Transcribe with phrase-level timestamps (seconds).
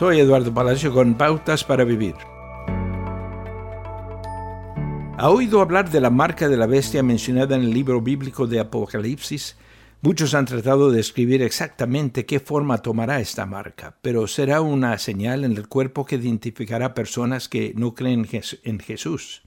[0.00, 2.14] Soy Eduardo Palacio con Pautas para Vivir.
[5.18, 8.60] ¿Ha oído hablar de la marca de la bestia mencionada en el libro bíblico de
[8.60, 9.58] Apocalipsis?
[10.00, 15.44] Muchos han tratado de describir exactamente qué forma tomará esta marca, pero será una señal
[15.44, 18.26] en el cuerpo que identificará personas que no creen
[18.64, 19.42] en Jesús.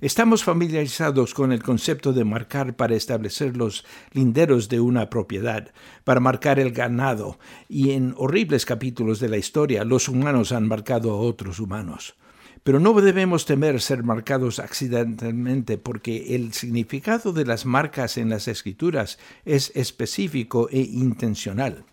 [0.00, 5.72] Estamos familiarizados con el concepto de marcar para establecer los linderos de una propiedad,
[6.04, 7.38] para marcar el ganado,
[7.68, 12.14] y en horribles capítulos de la historia los humanos han marcado a otros humanos.
[12.62, 18.46] Pero no debemos temer ser marcados accidentalmente porque el significado de las marcas en las
[18.46, 21.84] escrituras es específico e intencional.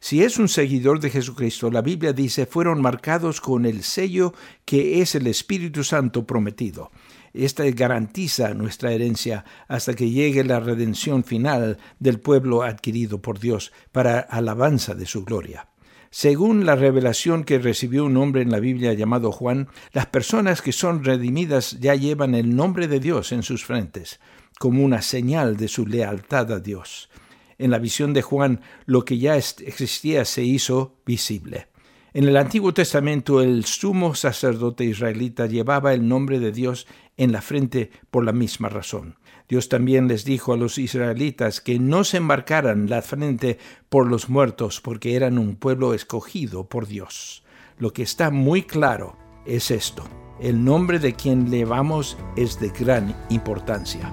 [0.00, 4.32] Si es un seguidor de Jesucristo, la Biblia dice, fueron marcados con el sello
[4.64, 6.92] que es el Espíritu Santo prometido.
[7.32, 13.72] Esta garantiza nuestra herencia hasta que llegue la redención final del pueblo adquirido por Dios
[13.92, 15.68] para alabanza de su gloria.
[16.10, 20.72] Según la revelación que recibió un hombre en la Biblia llamado Juan, las personas que
[20.72, 24.18] son redimidas ya llevan el nombre de Dios en sus frentes,
[24.58, 27.10] como una señal de su lealtad a Dios.
[27.58, 31.66] En la visión de Juan, lo que ya existía se hizo visible.
[32.14, 36.86] En el Antiguo Testamento el sumo sacerdote israelita llevaba el nombre de Dios
[37.18, 39.16] en la frente por la misma razón.
[39.46, 44.30] Dios también les dijo a los israelitas que no se embarcaran la frente por los
[44.30, 47.42] muertos porque eran un pueblo escogido por Dios.
[47.78, 50.04] Lo que está muy claro es esto.
[50.40, 54.12] El nombre de quien llevamos es de gran importancia.